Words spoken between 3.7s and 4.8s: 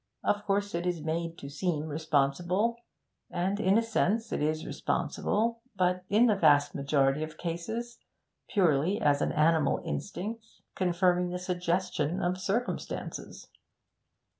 a sense it is